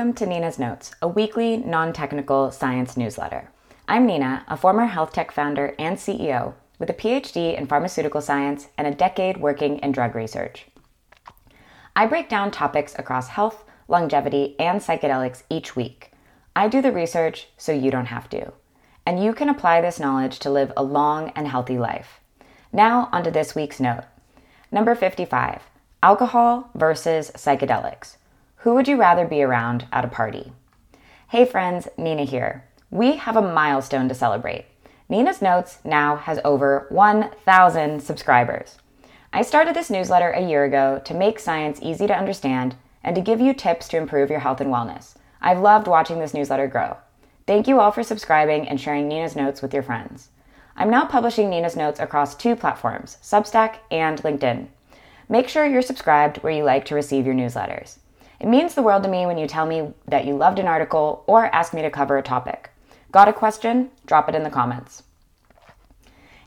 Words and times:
Welcome 0.00 0.14
to 0.14 0.26
Nina's 0.26 0.60
Notes, 0.60 0.92
a 1.02 1.08
weekly, 1.08 1.56
non 1.56 1.92
technical 1.92 2.52
science 2.52 2.96
newsletter. 2.96 3.50
I'm 3.88 4.06
Nina, 4.06 4.44
a 4.46 4.56
former 4.56 4.86
health 4.86 5.12
tech 5.12 5.32
founder 5.32 5.74
and 5.76 5.96
CEO 5.96 6.54
with 6.78 6.88
a 6.88 6.94
PhD 6.94 7.58
in 7.58 7.66
pharmaceutical 7.66 8.20
science 8.20 8.68
and 8.78 8.86
a 8.86 8.94
decade 8.94 9.38
working 9.38 9.80
in 9.80 9.90
drug 9.90 10.14
research. 10.14 10.66
I 11.96 12.06
break 12.06 12.28
down 12.28 12.52
topics 12.52 12.96
across 12.96 13.26
health, 13.26 13.64
longevity, 13.88 14.54
and 14.60 14.80
psychedelics 14.80 15.42
each 15.50 15.74
week. 15.74 16.12
I 16.54 16.68
do 16.68 16.80
the 16.80 16.92
research 16.92 17.48
so 17.56 17.72
you 17.72 17.90
don't 17.90 18.06
have 18.06 18.30
to. 18.30 18.52
And 19.04 19.20
you 19.20 19.34
can 19.34 19.48
apply 19.48 19.80
this 19.80 19.98
knowledge 19.98 20.38
to 20.38 20.50
live 20.50 20.72
a 20.76 20.82
long 20.84 21.30
and 21.30 21.48
healthy 21.48 21.76
life. 21.76 22.20
Now, 22.72 23.08
onto 23.10 23.32
this 23.32 23.56
week's 23.56 23.80
note. 23.80 24.04
Number 24.70 24.94
55 24.94 25.60
Alcohol 26.04 26.70
versus 26.76 27.32
psychedelics. 27.34 28.14
Who 28.62 28.74
would 28.74 28.88
you 28.88 28.96
rather 28.96 29.24
be 29.24 29.40
around 29.40 29.86
at 29.92 30.04
a 30.04 30.08
party? 30.08 30.50
Hey 31.28 31.44
friends, 31.44 31.86
Nina 31.96 32.24
here. 32.24 32.64
We 32.90 33.14
have 33.14 33.36
a 33.36 33.52
milestone 33.52 34.08
to 34.08 34.16
celebrate. 34.16 34.64
Nina's 35.08 35.40
Notes 35.40 35.78
now 35.84 36.16
has 36.16 36.40
over 36.44 36.86
1,000 36.88 38.02
subscribers. 38.02 38.78
I 39.32 39.42
started 39.42 39.76
this 39.76 39.90
newsletter 39.90 40.30
a 40.30 40.44
year 40.44 40.64
ago 40.64 41.00
to 41.04 41.14
make 41.14 41.38
science 41.38 41.78
easy 41.80 42.08
to 42.08 42.18
understand 42.18 42.74
and 43.04 43.14
to 43.14 43.22
give 43.22 43.40
you 43.40 43.54
tips 43.54 43.86
to 43.88 43.96
improve 43.96 44.28
your 44.28 44.40
health 44.40 44.60
and 44.60 44.70
wellness. 44.70 45.14
I've 45.40 45.60
loved 45.60 45.86
watching 45.86 46.18
this 46.18 46.34
newsletter 46.34 46.66
grow. 46.66 46.96
Thank 47.46 47.68
you 47.68 47.78
all 47.78 47.92
for 47.92 48.02
subscribing 48.02 48.68
and 48.68 48.80
sharing 48.80 49.06
Nina's 49.06 49.36
Notes 49.36 49.62
with 49.62 49.72
your 49.72 49.84
friends. 49.84 50.30
I'm 50.76 50.90
now 50.90 51.04
publishing 51.04 51.48
Nina's 51.48 51.76
Notes 51.76 52.00
across 52.00 52.34
two 52.34 52.56
platforms, 52.56 53.18
Substack 53.22 53.76
and 53.92 54.20
LinkedIn. 54.22 54.66
Make 55.28 55.48
sure 55.48 55.64
you're 55.64 55.80
subscribed 55.80 56.38
where 56.38 56.52
you 56.52 56.64
like 56.64 56.86
to 56.86 56.96
receive 56.96 57.24
your 57.24 57.36
newsletters. 57.36 57.98
It 58.40 58.46
means 58.46 58.74
the 58.74 58.82
world 58.82 59.02
to 59.02 59.08
me 59.08 59.26
when 59.26 59.38
you 59.38 59.46
tell 59.46 59.66
me 59.66 59.92
that 60.06 60.24
you 60.24 60.36
loved 60.36 60.58
an 60.58 60.68
article 60.68 61.24
or 61.26 61.54
ask 61.54 61.74
me 61.74 61.82
to 61.82 61.90
cover 61.90 62.16
a 62.16 62.22
topic. 62.22 62.70
Got 63.10 63.28
a 63.28 63.32
question? 63.32 63.90
Drop 64.06 64.28
it 64.28 64.34
in 64.34 64.42
the 64.44 64.50
comments. 64.50 65.02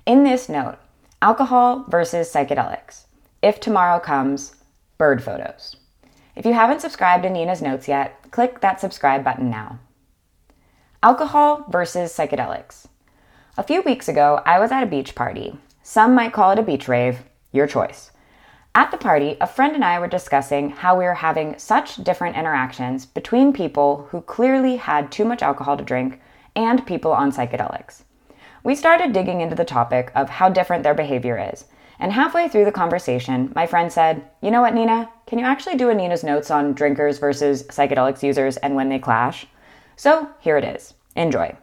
In 0.05 0.23
this 0.23 0.47
note, 0.47 0.77
alcohol 1.21 1.85
versus 1.89 2.31
psychedelics. 2.31 3.05
If 3.41 3.59
tomorrow 3.59 3.99
comes, 3.99 4.55
bird 4.97 5.23
photos. 5.23 5.75
If 6.35 6.45
you 6.45 6.53
haven't 6.53 6.81
subscribed 6.81 7.23
to 7.23 7.29
Nina's 7.29 7.61
Notes 7.61 7.87
yet, 7.87 8.31
click 8.31 8.61
that 8.61 8.79
subscribe 8.79 9.23
button 9.23 9.49
now. 9.49 9.79
Alcohol 11.03 11.65
versus 11.69 12.15
psychedelics. 12.15 12.85
A 13.57 13.63
few 13.63 13.81
weeks 13.81 14.07
ago, 14.07 14.41
I 14.45 14.59
was 14.59 14.71
at 14.71 14.83
a 14.83 14.85
beach 14.85 15.13
party. 15.13 15.57
Some 15.83 16.15
might 16.15 16.31
call 16.31 16.51
it 16.51 16.59
a 16.59 16.63
beach 16.63 16.87
rave, 16.87 17.23
your 17.51 17.67
choice. 17.67 18.10
At 18.73 18.89
the 18.89 18.97
party, 18.97 19.35
a 19.41 19.47
friend 19.47 19.75
and 19.75 19.83
I 19.83 19.99
were 19.99 20.07
discussing 20.07 20.69
how 20.69 20.97
we 20.97 21.03
were 21.03 21.15
having 21.15 21.59
such 21.59 21.97
different 21.97 22.37
interactions 22.37 23.05
between 23.05 23.51
people 23.51 24.07
who 24.11 24.21
clearly 24.21 24.77
had 24.77 25.11
too 25.11 25.25
much 25.25 25.41
alcohol 25.41 25.75
to 25.75 25.83
drink 25.83 26.21
and 26.55 26.85
people 26.87 27.11
on 27.11 27.33
psychedelics. 27.33 28.03
We 28.63 28.75
started 28.75 29.11
digging 29.11 29.41
into 29.41 29.55
the 29.55 29.65
topic 29.65 30.09
of 30.15 30.29
how 30.29 30.47
different 30.47 30.83
their 30.83 30.93
behavior 30.93 31.49
is, 31.51 31.65
and 31.99 32.13
halfway 32.13 32.47
through 32.47 32.63
the 32.63 32.71
conversation, 32.71 33.51
my 33.53 33.67
friend 33.67 33.91
said, 33.91 34.23
You 34.41 34.51
know 34.51 34.61
what, 34.61 34.73
Nina? 34.73 35.09
Can 35.27 35.37
you 35.37 35.45
actually 35.45 35.75
do 35.75 35.89
a 35.89 35.93
Nina's 35.93 36.23
notes 36.23 36.49
on 36.49 36.73
drinkers 36.73 37.19
versus 37.19 37.63
psychedelics 37.63 38.23
users 38.23 38.55
and 38.57 38.75
when 38.75 38.87
they 38.87 38.99
clash? 38.99 39.47
So 39.97 40.29
here 40.39 40.57
it 40.57 40.63
is. 40.63 40.93
Enjoy. 41.17 41.57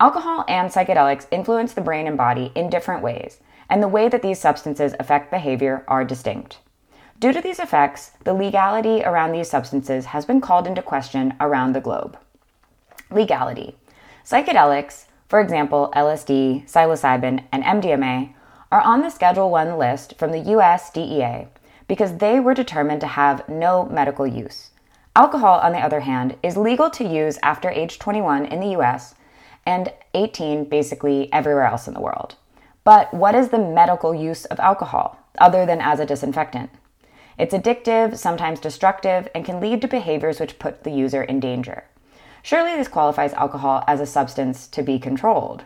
Alcohol 0.00 0.44
and 0.48 0.70
psychedelics 0.70 1.26
influence 1.30 1.72
the 1.72 1.80
brain 1.80 2.08
and 2.08 2.16
body 2.16 2.50
in 2.56 2.68
different 2.68 3.02
ways, 3.02 3.38
and 3.68 3.82
the 3.82 3.88
way 3.88 4.08
that 4.08 4.22
these 4.22 4.40
substances 4.40 4.94
affect 5.00 5.30
behavior 5.30 5.84
are 5.88 6.04
distinct. 6.04 6.58
Due 7.18 7.32
to 7.32 7.40
these 7.40 7.58
effects, 7.58 8.12
the 8.24 8.34
legality 8.34 9.02
around 9.02 9.32
these 9.32 9.48
substances 9.48 10.06
has 10.06 10.24
been 10.26 10.40
called 10.40 10.66
into 10.66 10.82
question 10.82 11.34
around 11.40 11.72
the 11.72 11.80
globe. 11.80 12.18
Legality. 13.10 13.74
Psychedelics, 14.24 15.06
for 15.28 15.40
example, 15.40 15.90
LSD, 15.96 16.68
psilocybin, 16.70 17.44
and 17.50 17.64
MDMA, 17.64 18.34
are 18.70 18.82
on 18.82 19.00
the 19.00 19.10
Schedule 19.10 19.50
1 19.50 19.78
list 19.78 20.18
from 20.18 20.32
the 20.32 20.50
US 20.56 20.90
DEA 20.90 21.46
because 21.88 22.18
they 22.18 22.40
were 22.40 22.54
determined 22.54 23.00
to 23.00 23.06
have 23.06 23.48
no 23.48 23.86
medical 23.86 24.26
use. 24.26 24.70
Alcohol, 25.14 25.60
on 25.60 25.72
the 25.72 25.78
other 25.78 26.00
hand, 26.00 26.36
is 26.42 26.56
legal 26.56 26.90
to 26.90 27.08
use 27.08 27.38
after 27.42 27.70
age 27.70 27.98
21 27.98 28.44
in 28.46 28.60
the 28.60 28.78
US 28.78 29.14
and 29.64 29.92
18 30.14 30.64
basically 30.68 31.32
everywhere 31.32 31.64
else 31.64 31.88
in 31.88 31.94
the 31.94 32.00
world. 32.00 32.36
But 32.86 33.12
what 33.12 33.34
is 33.34 33.48
the 33.48 33.58
medical 33.58 34.14
use 34.14 34.44
of 34.44 34.60
alcohol, 34.60 35.18
other 35.38 35.66
than 35.66 35.80
as 35.80 35.98
a 35.98 36.06
disinfectant? 36.06 36.70
It's 37.36 37.52
addictive, 37.52 38.16
sometimes 38.16 38.60
destructive, 38.60 39.26
and 39.34 39.44
can 39.44 39.58
lead 39.58 39.80
to 39.82 39.88
behaviors 39.88 40.38
which 40.38 40.60
put 40.60 40.84
the 40.84 40.92
user 40.92 41.24
in 41.24 41.40
danger. 41.40 41.82
Surely 42.44 42.76
this 42.76 42.86
qualifies 42.86 43.32
alcohol 43.32 43.82
as 43.88 43.98
a 43.98 44.06
substance 44.06 44.68
to 44.68 44.84
be 44.84 45.00
controlled. 45.00 45.64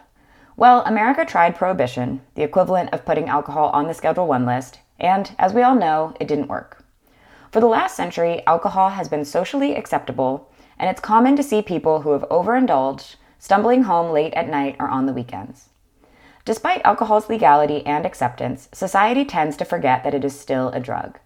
Well, 0.57 0.83
America 0.87 1.27
tried 1.27 1.57
prohibition, 1.57 2.23
the 2.37 2.43
equivalent 2.43 2.89
of 2.95 3.05
putting 3.05 3.29
alcohol 3.29 3.69
on 3.75 3.87
the 3.87 3.93
Schedule 3.93 4.27
1 4.27 4.47
list, 4.47 4.79
and 4.99 5.31
as 5.39 5.53
we 5.53 5.61
all 5.61 5.75
know, 5.75 6.17
it 6.21 6.27
didn't 6.27 6.49
work. 6.49 6.83
For 7.53 7.61
the 7.61 7.67
last 7.67 7.97
century, 7.97 8.43
alcohol 8.47 8.89
has 8.89 9.11
been 9.11 9.27
socially 9.27 9.77
acceptable, 9.77 10.51
and 10.79 10.89
it's 10.89 11.03
common 11.03 11.37
to 11.37 11.43
see 11.43 11.61
people 11.61 12.01
who 12.01 12.13
have 12.13 12.25
overindulged 12.31 13.17
stumbling 13.39 13.83
home 13.83 14.11
late 14.11 14.33
at 14.33 14.49
night 14.49 14.77
or 14.81 14.89
on 14.89 15.05
the 15.05 15.13
weekends. 15.13 15.70
Despite 16.45 16.81
alcohol's 16.85 17.29
legality 17.29 17.85
and 17.87 18.07
acceptance, 18.07 18.69
society 18.73 19.25
tends 19.25 19.57
to 19.59 19.65
forget 19.65 20.05
that 20.05 20.15
it 20.15 20.25
is 20.25 20.39
still 20.39 20.71
a 20.71 20.81
drug. 20.81 21.19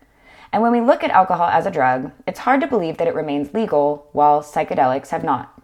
And 0.53 0.63
when 0.63 0.73
we 0.73 0.81
look 0.81 1.03
at 1.03 1.11
alcohol 1.11 1.49
as 1.49 1.67
a 1.67 1.71
drug, 1.71 2.13
it's 2.27 2.41
hard 2.41 2.61
to 2.61 2.67
believe 2.67 2.97
that 2.99 3.09
it 3.09 3.15
remains 3.15 3.55
legal 3.55 4.09
while 4.13 4.43
psychedelics 4.43 5.09
have 5.09 5.25
not. 5.25 5.61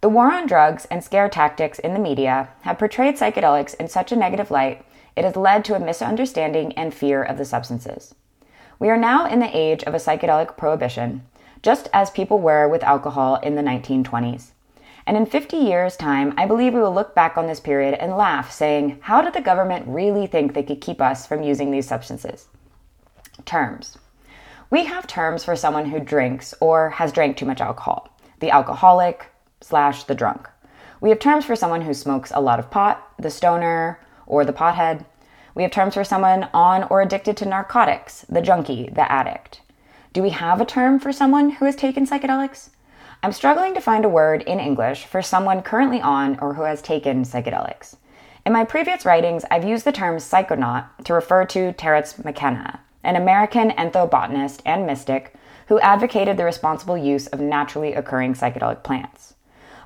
The 0.00 0.08
war 0.08 0.32
on 0.32 0.46
drugs 0.46 0.86
and 0.90 1.04
scare 1.04 1.28
tactics 1.28 1.78
in 1.78 1.92
the 1.92 2.00
media 2.00 2.48
have 2.62 2.78
portrayed 2.78 3.16
psychedelics 3.16 3.74
in 3.74 3.88
such 3.88 4.12
a 4.12 4.16
negative 4.16 4.50
light, 4.50 4.84
it 5.16 5.24
has 5.24 5.36
led 5.36 5.64
to 5.66 5.74
a 5.74 5.80
misunderstanding 5.80 6.72
and 6.72 6.94
fear 6.94 7.22
of 7.22 7.36
the 7.36 7.44
substances. 7.44 8.14
We 8.78 8.88
are 8.88 8.96
now 8.96 9.26
in 9.26 9.40
the 9.40 9.56
age 9.56 9.82
of 9.84 9.92
a 9.92 9.98
psychedelic 9.98 10.56
prohibition, 10.56 11.26
just 11.62 11.88
as 11.92 12.10
people 12.10 12.38
were 12.38 12.66
with 12.66 12.82
alcohol 12.82 13.36
in 13.36 13.56
the 13.56 13.62
1920s. 13.62 14.52
And 15.10 15.16
in 15.16 15.26
50 15.26 15.56
years' 15.56 15.96
time, 15.96 16.32
I 16.36 16.46
believe 16.46 16.72
we 16.72 16.80
will 16.80 16.94
look 16.94 17.16
back 17.16 17.36
on 17.36 17.48
this 17.48 17.58
period 17.58 17.94
and 17.94 18.16
laugh, 18.16 18.52
saying, 18.52 19.00
How 19.00 19.20
did 19.20 19.32
the 19.32 19.40
government 19.40 19.88
really 19.88 20.28
think 20.28 20.54
they 20.54 20.62
could 20.62 20.80
keep 20.80 21.00
us 21.00 21.26
from 21.26 21.42
using 21.42 21.72
these 21.72 21.88
substances? 21.88 22.46
Terms. 23.44 23.98
We 24.70 24.84
have 24.84 25.08
terms 25.08 25.42
for 25.42 25.56
someone 25.56 25.86
who 25.86 25.98
drinks 25.98 26.54
or 26.60 26.90
has 26.90 27.10
drank 27.10 27.36
too 27.36 27.44
much 27.44 27.60
alcohol 27.60 28.08
the 28.38 28.52
alcoholic 28.52 29.26
slash 29.60 30.04
the 30.04 30.14
drunk. 30.14 30.48
We 31.00 31.08
have 31.08 31.18
terms 31.18 31.44
for 31.44 31.56
someone 31.56 31.80
who 31.80 31.92
smokes 31.92 32.30
a 32.32 32.40
lot 32.40 32.60
of 32.60 32.70
pot, 32.70 33.04
the 33.18 33.30
stoner, 33.30 33.98
or 34.28 34.44
the 34.44 34.52
pothead. 34.52 35.06
We 35.56 35.64
have 35.64 35.72
terms 35.72 35.94
for 35.94 36.04
someone 36.04 36.48
on 36.54 36.84
or 36.84 37.02
addicted 37.02 37.36
to 37.38 37.46
narcotics, 37.46 38.24
the 38.28 38.42
junkie, 38.42 38.88
the 38.92 39.10
addict. 39.10 39.60
Do 40.12 40.22
we 40.22 40.30
have 40.30 40.60
a 40.60 40.64
term 40.64 41.00
for 41.00 41.10
someone 41.10 41.50
who 41.50 41.64
has 41.64 41.74
taken 41.74 42.06
psychedelics? 42.06 42.68
I'm 43.22 43.32
struggling 43.32 43.74
to 43.74 43.82
find 43.82 44.06
a 44.06 44.08
word 44.08 44.40
in 44.44 44.58
English 44.58 45.04
for 45.04 45.20
someone 45.20 45.60
currently 45.60 46.00
on 46.00 46.38
or 46.40 46.54
who 46.54 46.62
has 46.62 46.80
taken 46.80 47.22
psychedelics. 47.22 47.96
In 48.46 48.52
my 48.54 48.64
previous 48.64 49.04
writings, 49.04 49.44
I've 49.50 49.62
used 49.62 49.84
the 49.84 49.92
term 49.92 50.16
psychonaut 50.16 50.86
to 51.04 51.12
refer 51.12 51.44
to 51.44 51.74
Terence 51.74 52.24
McKenna, 52.24 52.80
an 53.04 53.16
American 53.16 53.72
ethnobotanist 53.72 54.62
and 54.64 54.86
mystic 54.86 55.34
who 55.66 55.78
advocated 55.80 56.38
the 56.38 56.46
responsible 56.46 56.96
use 56.96 57.26
of 57.26 57.40
naturally 57.40 57.92
occurring 57.92 58.32
psychedelic 58.32 58.82
plants. 58.82 59.34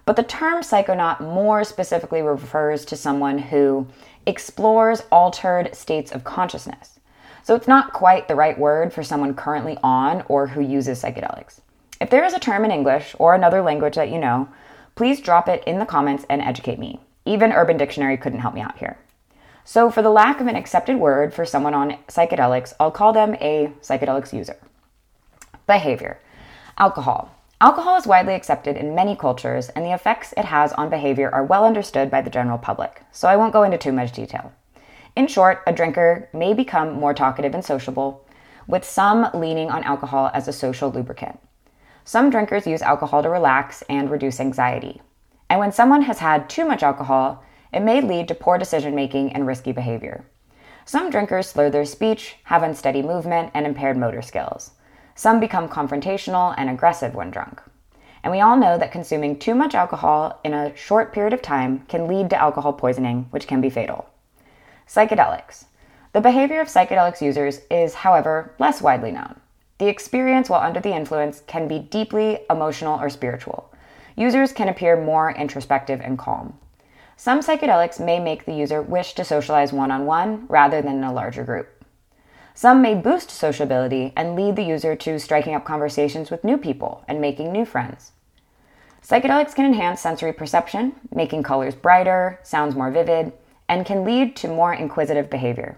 But 0.05 0.15
the 0.15 0.23
term 0.23 0.63
psychonaut 0.63 1.21
more 1.21 1.65
specifically 1.65 2.23
refers 2.23 2.85
to 2.85 2.97
someone 2.97 3.39
who 3.39 3.89
explores 4.27 5.03
altered 5.11 5.75
states 5.75 6.13
of 6.13 6.23
consciousness. 6.23 7.01
So 7.43 7.57
it's 7.57 7.67
not 7.67 7.93
quite 7.93 8.29
the 8.29 8.37
right 8.37 8.57
word 8.57 8.93
for 8.93 9.03
someone 9.03 9.35
currently 9.35 9.77
on 9.83 10.23
or 10.29 10.47
who 10.47 10.61
uses 10.61 11.03
psychedelics. 11.03 11.61
If 12.05 12.11
there 12.11 12.27
is 12.27 12.35
a 12.35 12.39
term 12.39 12.67
in 12.67 12.71
English 12.71 13.17
or 13.19 13.35
another 13.35 13.63
language 13.63 13.95
that 13.95 14.11
you 14.11 14.19
know, 14.19 14.47
please 14.95 15.23
drop 15.23 15.49
it 15.49 15.65
in 15.65 15.79
the 15.79 15.87
comments 15.87 16.27
and 16.29 16.43
educate 16.43 16.79
me. 16.79 17.01
Even 17.25 17.51
Urban 17.51 17.79
Dictionary 17.79 18.19
couldn't 18.19 18.41
help 18.41 18.53
me 18.53 18.61
out 18.61 18.77
here. 18.77 18.99
So, 19.65 19.91
for 19.91 20.03
the 20.03 20.11
lack 20.11 20.39
of 20.39 20.47
an 20.47 20.55
accepted 20.55 20.99
word 20.99 21.33
for 21.33 21.47
someone 21.47 21.73
on 21.73 21.97
psychedelics, 22.09 22.75
I'll 22.79 22.91
call 22.91 23.15
them 23.15 23.37
a 23.41 23.73
psychedelics 23.81 24.35
user. 24.35 24.59
Behavior 25.67 26.21
Alcohol. 26.77 27.35
Alcohol 27.63 27.97
is 27.97 28.07
widely 28.07 28.35
accepted 28.35 28.77
in 28.77 28.95
many 28.95 29.17
cultures, 29.17 29.71
and 29.71 29.83
the 29.83 29.95
effects 29.95 30.35
it 30.37 30.45
has 30.45 30.75
on 30.75 30.91
behavior 30.91 31.31
are 31.31 31.43
well 31.43 31.65
understood 31.65 32.11
by 32.11 32.21
the 32.21 32.29
general 32.29 32.59
public, 32.59 33.01
so 33.13 33.29
I 33.29 33.37
won't 33.37 33.55
go 33.55 33.63
into 33.63 33.79
too 33.79 33.93
much 33.93 34.13
detail. 34.13 34.53
In 35.17 35.27
short, 35.27 35.63
a 35.67 35.73
drinker 35.73 36.29
may 36.35 36.53
become 36.53 36.93
more 36.93 37.15
talkative 37.15 37.55
and 37.55 37.65
sociable, 37.65 38.29
with 38.67 38.85
some 38.85 39.31
leaning 39.33 39.71
on 39.71 39.85
alcohol 39.85 40.31
as 40.35 40.47
a 40.47 40.53
social 40.53 40.91
lubricant. 40.91 41.41
Some 42.05 42.29
drinkers 42.29 42.67
use 42.67 42.83
alcohol 42.83 43.23
to 43.23 43.31
relax 43.31 43.83
and 43.89 44.11
reduce 44.11 44.39
anxiety. 44.39 45.01
And 45.49 45.59
when 45.59 45.73
someone 45.73 46.03
has 46.03 46.19
had 46.19 46.51
too 46.51 46.67
much 46.67 46.83
alcohol, 46.83 47.43
it 47.73 47.81
may 47.81 48.01
lead 48.01 48.29
to 48.29 48.35
poor 48.35 48.59
decision 48.59 48.95
making 48.95 49.33
and 49.33 49.47
risky 49.47 49.73
behavior. 49.73 50.25
Some 50.85 51.09
drinkers 51.09 51.49
slur 51.49 51.71
their 51.71 51.87
speech, 51.87 52.37
have 52.45 52.63
unsteady 52.63 53.01
movement, 53.01 53.51
and 53.55 53.67
impaired 53.67 53.97
motor 53.97 54.21
skills. 54.21 54.73
Some 55.15 55.41
become 55.41 55.69
confrontational 55.69 56.55
and 56.59 56.69
aggressive 56.69 57.15
when 57.15 57.31
drunk. 57.31 57.63
and 58.25 58.33
we 58.33 58.41
all 58.41 58.57
know 58.57 58.79
that 58.79 58.91
consuming 58.91 59.39
too 59.39 59.55
much 59.55 59.75
alcohol 59.75 60.41
in 60.45 60.55
a 60.55 60.75
short 60.75 61.13
period 61.13 61.35
of 61.35 61.43
time 61.43 61.85
can 61.89 62.09
lead 62.09 62.31
to 62.31 62.41
alcohol 62.41 62.73
poisoning, 62.73 63.27
which 63.31 63.47
can 63.47 63.61
be 63.61 63.69
fatal. 63.69 64.07
Psychedelics. 64.89 65.67
The 66.15 66.23
behavior 66.23 66.61
of 66.61 66.69
psychedelics 66.69 67.21
users 67.21 67.61
is, 67.71 67.93
however, 67.93 68.55
less 68.59 68.81
widely 68.81 69.13
known. 69.13 69.39
The 69.79 69.89
experience 69.89 70.49
while 70.49 70.61
under 70.61 70.81
the 70.81 70.95
influence 70.95 71.43
can 71.47 71.67
be 71.67 71.79
deeply 71.79 72.41
emotional 72.49 73.01
or 73.01 73.11
spiritual. 73.11 73.73
Users 74.17 74.53
can 74.53 74.69
appear 74.69 74.97
more 74.97 75.33
introspective 75.33 76.01
and 76.01 76.19
calm. 76.19 76.57
Some 77.17 77.41
psychedelics 77.41 78.05
may 78.05 78.21
make 78.21 78.45
the 78.45 78.55
user 78.55 78.83
wish 78.83 79.15
to 79.15 79.25
socialize 79.25 79.73
one 79.73 79.91
on 79.91 80.07
one 80.07 80.47
rather 80.49 80.81
than 80.81 80.99
in 80.99 81.05
a 81.05 81.13
larger 81.13 81.45
group. 81.45 81.69
Some 82.55 82.81
may 82.83 82.95
boost 82.95 83.31
sociability 83.31 84.13
and 84.17 84.37
lead 84.37 84.55
the 84.55 84.63
user 84.63 84.95
to 84.95 85.19
striking 85.19 85.55
up 85.55 85.65
conversations 85.65 86.31
with 86.31 86.45
new 86.45 86.57
people 86.57 87.05
and 87.09 87.21
making 87.21 87.51
new 87.51 87.65
friends. 87.65 88.13
Psychedelics 89.03 89.55
can 89.55 89.67
enhance 89.67 90.01
sensory 90.01 90.33
perception, 90.33 90.95
making 91.13 91.43
colors 91.43 91.75
brighter, 91.75 92.39
sounds 92.43 92.77
more 92.77 92.91
vivid, 92.93 93.33
and 93.69 93.85
can 93.85 94.05
lead 94.05 94.37
to 94.37 94.49
more 94.49 94.73
inquisitive 94.73 95.29
behavior. 95.29 95.77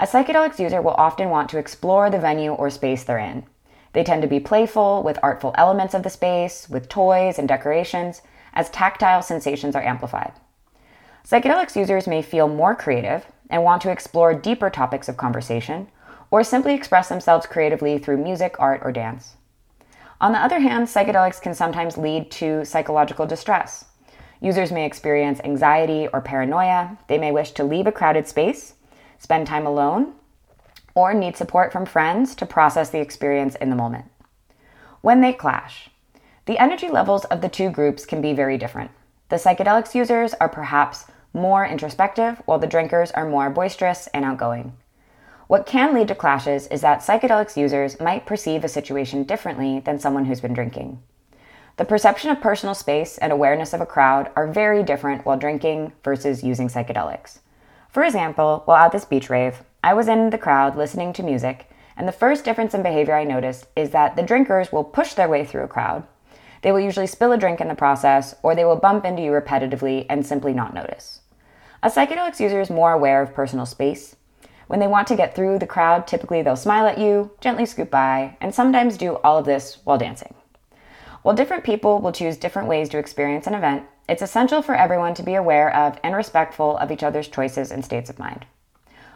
A 0.00 0.04
psychedelics 0.04 0.58
user 0.58 0.80
will 0.80 0.94
often 0.94 1.28
want 1.28 1.50
to 1.50 1.58
explore 1.58 2.08
the 2.08 2.18
venue 2.18 2.52
or 2.52 2.70
space 2.70 3.04
they're 3.04 3.18
in. 3.18 3.44
They 3.92 4.02
tend 4.02 4.22
to 4.22 4.28
be 4.28 4.40
playful 4.40 5.02
with 5.02 5.18
artful 5.22 5.54
elements 5.58 5.92
of 5.92 6.04
the 6.04 6.08
space, 6.08 6.70
with 6.70 6.88
toys 6.88 7.38
and 7.38 7.46
decorations, 7.46 8.22
as 8.54 8.70
tactile 8.70 9.20
sensations 9.20 9.76
are 9.76 9.82
amplified. 9.82 10.32
Psychedelics 11.22 11.76
users 11.76 12.06
may 12.06 12.22
feel 12.22 12.48
more 12.48 12.74
creative 12.74 13.26
and 13.50 13.62
want 13.62 13.82
to 13.82 13.90
explore 13.90 14.32
deeper 14.32 14.70
topics 14.70 15.06
of 15.06 15.18
conversation, 15.18 15.88
or 16.30 16.42
simply 16.42 16.72
express 16.72 17.10
themselves 17.10 17.44
creatively 17.46 17.98
through 17.98 18.24
music, 18.24 18.56
art, 18.58 18.80
or 18.82 18.92
dance. 18.92 19.34
On 20.18 20.32
the 20.32 20.38
other 20.38 20.60
hand, 20.60 20.86
psychedelics 20.86 21.42
can 21.42 21.52
sometimes 21.52 21.98
lead 21.98 22.30
to 22.30 22.64
psychological 22.64 23.26
distress. 23.26 23.84
Users 24.40 24.72
may 24.72 24.86
experience 24.86 25.42
anxiety 25.44 26.08
or 26.10 26.22
paranoia, 26.22 26.96
they 27.06 27.18
may 27.18 27.32
wish 27.32 27.50
to 27.50 27.64
leave 27.64 27.86
a 27.86 27.92
crowded 27.92 28.26
space, 28.26 28.76
spend 29.20 29.46
time 29.46 29.66
alone, 29.66 30.14
or 30.96 31.14
need 31.14 31.36
support 31.36 31.72
from 31.72 31.86
friends 31.86 32.34
to 32.34 32.44
process 32.44 32.90
the 32.90 33.00
experience 33.00 33.54
in 33.54 33.70
the 33.70 33.76
moment. 33.76 34.06
When 35.02 35.20
they 35.20 35.32
clash, 35.32 35.90
the 36.46 36.58
energy 36.58 36.88
levels 36.88 37.24
of 37.26 37.42
the 37.42 37.48
two 37.48 37.70
groups 37.70 38.04
can 38.04 38.20
be 38.20 38.32
very 38.32 38.58
different. 38.58 38.90
The 39.28 39.36
psychedelics 39.36 39.94
users 39.94 40.34
are 40.34 40.48
perhaps 40.48 41.04
more 41.32 41.64
introspective, 41.64 42.42
while 42.46 42.58
the 42.58 42.66
drinkers 42.66 43.12
are 43.12 43.28
more 43.28 43.50
boisterous 43.50 44.08
and 44.08 44.24
outgoing. 44.24 44.72
What 45.46 45.66
can 45.66 45.94
lead 45.94 46.08
to 46.08 46.14
clashes 46.14 46.66
is 46.68 46.80
that 46.80 47.00
psychedelics 47.00 47.56
users 47.56 48.00
might 48.00 48.26
perceive 48.26 48.64
a 48.64 48.68
situation 48.68 49.24
differently 49.24 49.80
than 49.80 50.00
someone 50.00 50.24
who's 50.24 50.40
been 50.40 50.54
drinking. 50.54 51.00
The 51.76 51.84
perception 51.84 52.30
of 52.30 52.40
personal 52.40 52.74
space 52.74 53.16
and 53.18 53.32
awareness 53.32 53.72
of 53.72 53.80
a 53.80 53.86
crowd 53.86 54.30
are 54.34 54.46
very 54.46 54.82
different 54.82 55.24
while 55.24 55.38
drinking 55.38 55.92
versus 56.02 56.42
using 56.42 56.68
psychedelics. 56.68 57.38
For 57.90 58.04
example, 58.04 58.62
while 58.66 58.84
at 58.84 58.92
this 58.92 59.04
beach 59.04 59.28
rave, 59.28 59.64
I 59.82 59.94
was 59.94 60.06
in 60.06 60.30
the 60.30 60.38
crowd 60.38 60.76
listening 60.76 61.12
to 61.14 61.24
music, 61.24 61.68
and 61.96 62.06
the 62.06 62.12
first 62.12 62.44
difference 62.44 62.72
in 62.72 62.84
behavior 62.84 63.16
I 63.16 63.24
noticed 63.24 63.66
is 63.74 63.90
that 63.90 64.14
the 64.14 64.22
drinkers 64.22 64.70
will 64.70 64.84
push 64.84 65.14
their 65.14 65.28
way 65.28 65.44
through 65.44 65.64
a 65.64 65.68
crowd. 65.68 66.04
They 66.62 66.70
will 66.70 66.78
usually 66.78 67.08
spill 67.08 67.32
a 67.32 67.38
drink 67.38 67.60
in 67.60 67.66
the 67.66 67.74
process, 67.74 68.36
or 68.44 68.54
they 68.54 68.64
will 68.64 68.76
bump 68.76 69.04
into 69.04 69.22
you 69.22 69.32
repetitively 69.32 70.06
and 70.08 70.24
simply 70.24 70.52
not 70.52 70.72
notice. 70.72 71.22
A 71.82 71.88
psychedelics 71.88 72.38
user 72.38 72.60
is 72.60 72.70
more 72.70 72.92
aware 72.92 73.22
of 73.22 73.34
personal 73.34 73.66
space. 73.66 74.14
When 74.68 74.78
they 74.78 74.86
want 74.86 75.08
to 75.08 75.16
get 75.16 75.34
through 75.34 75.58
the 75.58 75.66
crowd, 75.66 76.06
typically 76.06 76.42
they'll 76.42 76.54
smile 76.54 76.86
at 76.86 76.98
you, 76.98 77.32
gently 77.40 77.66
scoot 77.66 77.90
by, 77.90 78.36
and 78.40 78.54
sometimes 78.54 78.98
do 78.98 79.16
all 79.24 79.38
of 79.38 79.46
this 79.46 79.78
while 79.82 79.98
dancing. 79.98 80.34
While 81.22 81.34
different 81.34 81.64
people 81.64 81.98
will 81.98 82.12
choose 82.12 82.36
different 82.36 82.68
ways 82.68 82.88
to 82.90 82.98
experience 82.98 83.48
an 83.48 83.54
event, 83.54 83.84
it's 84.10 84.22
essential 84.22 84.60
for 84.60 84.74
everyone 84.74 85.14
to 85.14 85.22
be 85.22 85.36
aware 85.36 85.72
of 85.74 85.96
and 86.02 86.16
respectful 86.16 86.76
of 86.78 86.90
each 86.90 87.04
other's 87.04 87.28
choices 87.28 87.70
and 87.70 87.84
states 87.84 88.10
of 88.10 88.18
mind. 88.18 88.44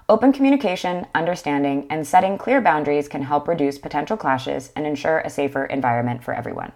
Open 0.08 0.32
communication, 0.32 1.05
understanding, 1.17 1.88
and 1.91 2.06
setting 2.06 2.38
clear 2.38 2.61
boundaries 2.61 3.08
can 3.08 3.23
help 3.23 3.49
reduce 3.49 3.76
potential 3.76 4.17
clashes 4.17 4.70
and 4.76 4.87
ensure 4.87 5.19
a 5.19 5.31
safer 5.31 5.64
environment 5.64 6.23
for 6.23 6.32
everyone. 6.32 6.70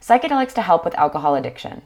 Psychedelics 0.00 0.52
to 0.54 0.62
help 0.62 0.84
with 0.84 0.96
alcohol 0.96 1.36
addiction. 1.36 1.82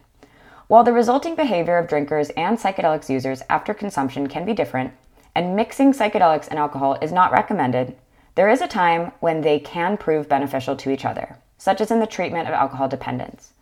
While 0.69 0.85
the 0.85 0.93
resulting 0.95 1.35
behavior 1.35 1.77
of 1.77 1.87
drinkers 1.87 2.31
and 2.31 2.57
psychedelics 2.57 3.11
users 3.11 3.43
after 3.51 3.75
consumption 3.75 4.27
can 4.27 4.47
be 4.47 4.55
different, 4.55 4.95
and 5.35 5.55
mixing 5.55 5.93
psychedelics 5.93 6.49
and 6.49 6.59
alcohol 6.59 6.97
is 7.03 7.13
not 7.13 7.31
recommended, 7.31 7.95
there 8.37 8.49
is 8.49 8.63
a 8.63 8.69
time 8.69 9.13
when 9.21 9.43
they 9.43 9.59
can 9.59 9.99
prove 9.99 10.31
beneficial 10.31 10.77
to 10.77 10.91
each 10.91 11.05
other, 11.05 11.37
such 11.59 11.83
as 11.83 11.91
in 11.91 12.01
the 12.01 12.07
treatment 12.07 12.49
of 12.49 12.55
alcohol 12.55 12.89
dependence. 12.89 13.53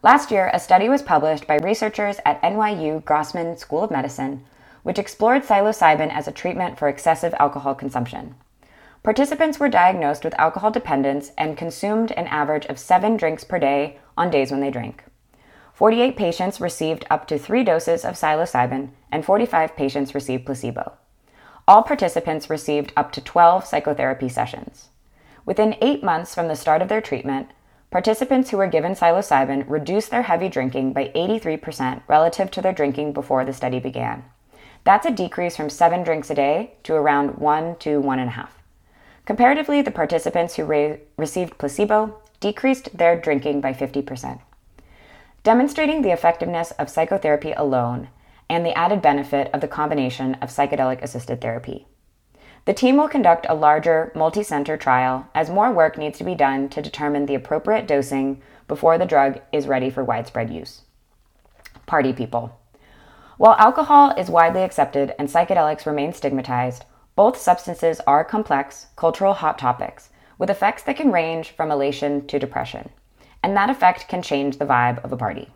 Last 0.00 0.30
year, 0.30 0.48
a 0.54 0.60
study 0.60 0.88
was 0.88 1.02
published 1.02 1.48
by 1.48 1.56
researchers 1.56 2.18
at 2.24 2.40
NYU 2.40 3.04
Grossman 3.04 3.56
School 3.56 3.82
of 3.82 3.90
Medicine, 3.90 4.44
which 4.84 4.98
explored 4.98 5.42
psilocybin 5.42 6.12
as 6.12 6.28
a 6.28 6.32
treatment 6.32 6.78
for 6.78 6.88
excessive 6.88 7.34
alcohol 7.40 7.74
consumption. 7.74 8.36
Participants 9.02 9.58
were 9.58 9.68
diagnosed 9.68 10.22
with 10.22 10.38
alcohol 10.38 10.70
dependence 10.70 11.32
and 11.36 11.56
consumed 11.56 12.12
an 12.12 12.28
average 12.28 12.64
of 12.66 12.78
seven 12.78 13.16
drinks 13.16 13.42
per 13.42 13.58
day 13.58 13.98
on 14.16 14.30
days 14.30 14.52
when 14.52 14.60
they 14.60 14.70
drank. 14.70 15.02
48 15.72 16.16
patients 16.16 16.60
received 16.60 17.04
up 17.10 17.26
to 17.26 17.36
three 17.36 17.64
doses 17.64 18.04
of 18.04 18.14
psilocybin, 18.14 18.90
and 19.10 19.24
45 19.24 19.74
patients 19.74 20.14
received 20.14 20.46
placebo. 20.46 20.92
All 21.66 21.82
participants 21.82 22.48
received 22.48 22.92
up 22.96 23.10
to 23.12 23.20
12 23.20 23.64
psychotherapy 23.64 24.28
sessions. 24.28 24.90
Within 25.44 25.76
eight 25.80 26.04
months 26.04 26.34
from 26.34 26.46
the 26.46 26.56
start 26.56 26.82
of 26.82 26.88
their 26.88 27.00
treatment, 27.00 27.50
participants 27.90 28.50
who 28.50 28.56
were 28.56 28.66
given 28.66 28.92
psilocybin 28.92 29.64
reduced 29.68 30.10
their 30.10 30.22
heavy 30.22 30.48
drinking 30.48 30.92
by 30.92 31.10
83% 31.14 32.02
relative 32.06 32.50
to 32.50 32.62
their 32.62 32.72
drinking 32.72 33.12
before 33.12 33.44
the 33.44 33.52
study 33.52 33.80
began. 33.80 34.24
That's 34.84 35.06
a 35.06 35.10
decrease 35.10 35.56
from 35.56 35.70
seven 35.70 36.02
drinks 36.02 36.30
a 36.30 36.34
day 36.34 36.72
to 36.84 36.94
around 36.94 37.38
one 37.38 37.76
to 37.80 38.00
one 38.00 38.18
and 38.18 38.28
a 38.28 38.32
half. 38.32 38.58
Comparatively, 39.24 39.82
the 39.82 39.90
participants 39.90 40.56
who 40.56 40.64
re- 40.64 41.00
received 41.16 41.58
placebo 41.58 42.18
decreased 42.40 42.96
their 42.96 43.20
drinking 43.20 43.60
by 43.60 43.72
50% 43.72 44.40
demonstrating 45.48 46.02
the 46.02 46.10
effectiveness 46.10 46.72
of 46.72 46.90
psychotherapy 46.90 47.52
alone 47.52 48.08
and 48.50 48.66
the 48.66 48.76
added 48.76 49.00
benefit 49.00 49.48
of 49.54 49.62
the 49.62 49.68
combination 49.68 50.34
of 50.42 50.50
psychedelic 50.50 51.00
assisted 51.02 51.40
therapy. 51.40 51.86
The 52.68 52.74
team 52.74 52.98
will 52.98 53.08
conduct 53.08 53.46
a 53.48 53.54
larger, 53.54 54.12
multi 54.14 54.42
center 54.42 54.76
trial 54.76 55.26
as 55.34 55.48
more 55.48 55.72
work 55.72 55.96
needs 55.96 56.18
to 56.18 56.24
be 56.24 56.34
done 56.34 56.68
to 56.68 56.82
determine 56.82 57.24
the 57.24 57.34
appropriate 57.34 57.86
dosing 57.88 58.42
before 58.66 58.98
the 58.98 59.06
drug 59.06 59.40
is 59.52 59.66
ready 59.66 59.88
for 59.88 60.04
widespread 60.04 60.50
use. 60.50 60.82
Party 61.86 62.12
people. 62.12 62.60
While 63.38 63.56
alcohol 63.58 64.10
is 64.18 64.28
widely 64.28 64.62
accepted 64.64 65.14
and 65.18 65.30
psychedelics 65.30 65.86
remain 65.86 66.12
stigmatized, 66.12 66.84
both 67.16 67.38
substances 67.38 68.02
are 68.06 68.22
complex, 68.22 68.88
cultural 68.96 69.32
hot 69.32 69.58
topics 69.58 70.10
with 70.36 70.50
effects 70.50 70.82
that 70.82 70.98
can 70.98 71.10
range 71.10 71.52
from 71.52 71.70
elation 71.70 72.26
to 72.26 72.38
depression 72.38 72.90
and 73.42 73.56
that 73.56 73.70
effect 73.70 74.08
can 74.08 74.20
change 74.20 74.58
the 74.58 74.66
vibe 74.66 75.02
of 75.02 75.10
a 75.10 75.16
party. 75.16 75.48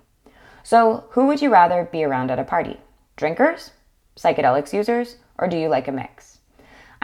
So, 0.63 1.05
who 1.11 1.27
would 1.27 1.43
you 1.43 1.53
rather 1.53 1.87
be 1.93 2.05
around 2.05 2.31
at 2.31 2.39
a 2.39 2.45
party? 2.45 2.81
Drinkers? 3.17 3.73
Psychedelics 4.17 4.73
users? 4.73 5.17
Or 5.37 5.47
do 5.47 5.59
you 5.59 5.69
like 5.69 5.89
a 5.89 5.93
mix? 5.93 6.32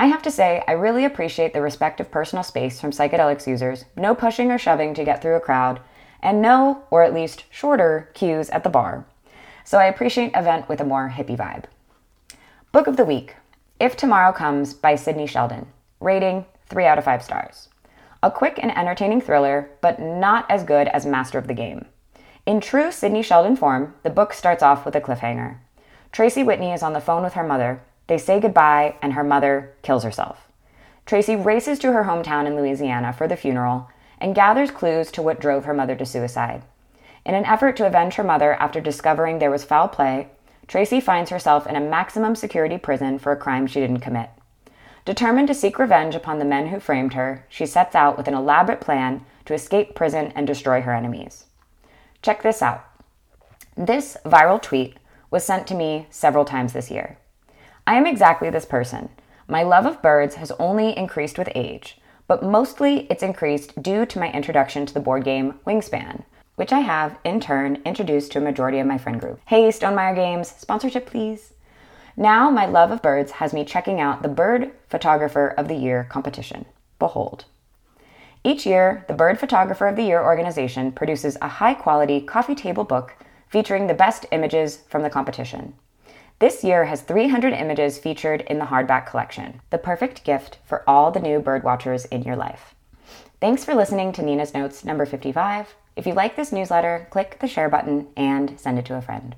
I 0.00 0.07
have 0.07 0.23
to 0.23 0.31
say, 0.31 0.62
I 0.69 0.73
really 0.73 1.05
appreciate 1.05 1.52
the 1.52 1.61
respect 1.61 1.99
of 1.99 2.09
personal 2.09 2.45
space 2.45 2.81
from 2.81 2.93
psychedelics 2.93 3.49
users, 3.49 3.85
no 3.97 4.14
pushing 4.14 4.52
or 4.52 4.57
shoving 4.57 4.95
to 4.95 5.02
get 5.02 5.21
through 5.21 5.35
a 5.35 5.40
crowd, 5.40 5.81
and 6.23 6.40
no, 6.40 6.85
or 6.88 7.02
at 7.02 7.12
least 7.12 7.43
shorter, 7.50 8.09
queues 8.14 8.49
at 8.50 8.62
the 8.62 8.71
bar. 8.71 9.05
So 9.64 9.76
I 9.76 9.87
appreciate 9.87 10.37
event 10.37 10.69
with 10.69 10.81
a 10.81 10.85
more 10.85 11.12
hippie 11.12 11.37
vibe. 11.37 11.64
Book 12.71 12.87
of 12.87 12.97
the 12.97 13.05
Week 13.05 13.35
If 13.81 13.97
Tomorrow 13.97 14.31
Comes 14.31 14.73
by 14.73 14.95
Sidney 14.95 15.26
Sheldon. 15.26 15.67
Rating 15.99 16.47
3 16.69 16.85
out 16.85 16.99
of 16.99 17.05
5 17.05 17.21
stars. 17.21 17.69
A 18.23 18.31
quick 18.31 18.61
and 18.62 18.71
entertaining 18.78 19.21
thriller, 19.21 19.69
but 19.81 19.99
not 19.99 20.49
as 20.49 20.62
good 20.62 20.87
as 20.87 21.07
Master 21.07 21.38
of 21.38 21.49
the 21.49 21.55
Game. 21.55 21.87
In 22.47 22.61
true 22.61 22.93
Sidney 22.93 23.25
Sheldon 23.25 23.57
form, 23.57 23.95
the 24.05 24.11
book 24.11 24.33
starts 24.33 24.62
off 24.62 24.85
with 24.85 24.95
a 24.95 25.00
cliffhanger. 25.00 25.57
Tracy 26.12 26.45
Whitney 26.45 26.71
is 26.71 26.85
on 26.85 26.93
the 26.93 27.00
phone 27.00 27.25
with 27.25 27.33
her 27.33 27.43
mother. 27.43 27.83
They 28.08 28.18
say 28.18 28.40
goodbye, 28.40 28.96
and 29.00 29.12
her 29.12 29.24
mother 29.24 29.74
kills 29.82 30.02
herself. 30.02 30.48
Tracy 31.06 31.36
races 31.36 31.78
to 31.78 31.92
her 31.92 32.04
hometown 32.04 32.46
in 32.46 32.56
Louisiana 32.56 33.12
for 33.12 33.28
the 33.28 33.36
funeral 33.36 33.88
and 34.20 34.34
gathers 34.34 34.70
clues 34.70 35.10
to 35.12 35.22
what 35.22 35.40
drove 35.40 35.64
her 35.64 35.72
mother 35.74 35.94
to 35.94 36.04
suicide. 36.04 36.62
In 37.24 37.34
an 37.34 37.44
effort 37.44 37.76
to 37.76 37.86
avenge 37.86 38.14
her 38.14 38.24
mother 38.24 38.54
after 38.54 38.80
discovering 38.80 39.38
there 39.38 39.50
was 39.50 39.64
foul 39.64 39.88
play, 39.88 40.28
Tracy 40.66 41.00
finds 41.00 41.30
herself 41.30 41.66
in 41.66 41.76
a 41.76 41.80
maximum 41.80 42.34
security 42.34 42.76
prison 42.76 43.18
for 43.18 43.32
a 43.32 43.36
crime 43.36 43.66
she 43.66 43.80
didn't 43.80 44.00
commit. 44.00 44.30
Determined 45.04 45.48
to 45.48 45.54
seek 45.54 45.78
revenge 45.78 46.14
upon 46.14 46.38
the 46.38 46.44
men 46.44 46.66
who 46.68 46.80
framed 46.80 47.14
her, 47.14 47.46
she 47.48 47.64
sets 47.64 47.94
out 47.94 48.18
with 48.18 48.28
an 48.28 48.34
elaborate 48.34 48.80
plan 48.80 49.24
to 49.46 49.54
escape 49.54 49.94
prison 49.94 50.32
and 50.34 50.46
destroy 50.46 50.82
her 50.82 50.94
enemies. 50.94 51.44
Check 52.20 52.42
this 52.42 52.60
out. 52.60 52.84
This 53.76 54.18
viral 54.26 54.60
tweet 54.60 54.96
was 55.30 55.44
sent 55.44 55.66
to 55.68 55.74
me 55.74 56.06
several 56.10 56.44
times 56.44 56.74
this 56.74 56.90
year. 56.90 57.16
I 57.88 57.95
am 57.95 58.07
exactly 58.07 58.50
this 58.50 58.66
person. 58.66 59.09
My 59.47 59.62
love 59.62 59.87
of 59.87 60.02
birds 60.02 60.35
has 60.35 60.52
only 60.59 60.95
increased 60.95 61.38
with 61.38 61.49
age, 61.54 61.97
but 62.26 62.42
mostly 62.42 63.07
it's 63.09 63.23
increased 63.23 63.83
due 63.83 64.04
to 64.04 64.18
my 64.18 64.30
introduction 64.30 64.85
to 64.85 64.92
the 64.92 65.00
board 65.00 65.25
game 65.25 65.54
Wingspan, 65.66 66.25
which 66.57 66.71
I 66.71 66.80
have, 66.80 67.18
in 67.25 67.40
turn, 67.40 67.80
introduced 67.87 68.30
to 68.33 68.40
a 68.40 68.42
majority 68.42 68.78
of 68.78 68.87
my 68.87 68.99
friend 68.99 69.18
group. 69.18 69.40
Hey, 69.47 69.71
Stonemaier 69.71 70.14
Games, 70.14 70.49
sponsorship 70.49 71.07
please. 71.07 71.54
Now, 72.14 72.50
my 72.50 72.66
love 72.66 72.90
of 72.90 73.00
birds 73.00 73.33
has 73.33 73.54
me 73.54 73.64
checking 73.64 74.02
out 74.02 74.21
the 74.21 74.28
Bird 74.28 74.71
Photographer 74.90 75.54
of 75.57 75.68
the 75.68 75.76
Year 75.76 76.07
competition. 76.11 76.66
Behold. 76.99 77.47
Each 78.45 78.66
year, 78.66 79.07
the 79.09 79.14
Bird 79.14 79.40
Photographer 79.40 79.88
of 79.88 79.97
the 79.97 80.04
Year 80.04 80.23
organization 80.23 80.92
produces 80.92 81.38
a 81.40 81.49
high 81.49 81.73
quality 81.73 82.21
coffee 82.21 82.54
table 82.54 82.85
book 82.85 83.16
featuring 83.49 83.87
the 83.87 83.95
best 83.95 84.26
images 84.30 84.83
from 84.90 85.00
the 85.00 85.09
competition. 85.09 85.73
This 86.40 86.62
year 86.62 86.85
has 86.85 87.02
300 87.02 87.52
images 87.52 87.99
featured 87.99 88.42
in 88.42 88.61
the 88.61 88.66
hardback 88.66 89.07
collection, 89.07 89.61
the 89.71 89.78
perfect 89.78 90.23
gift 90.23 90.59
for 90.64 90.88
all 90.88 91.11
the 91.11 91.18
new 91.18 91.40
bird 91.40 91.64
watchers 91.64 92.04
in 92.04 92.23
your 92.23 92.37
life. 92.37 92.76
Thanks 93.40 93.64
for 93.64 93.75
listening 93.75 94.12
to 94.12 94.23
Nina's 94.23 94.54
Notes 94.54 94.85
number 94.85 95.04
55. 95.04 95.75
If 95.97 96.07
you 96.07 96.14
like 96.14 96.37
this 96.37 96.52
newsletter, 96.52 97.09
click 97.11 97.38
the 97.40 97.49
share 97.49 97.68
button 97.68 98.07
and 98.16 98.59
send 98.61 98.78
it 98.78 98.85
to 98.85 98.95
a 98.95 99.02
friend. 99.02 99.35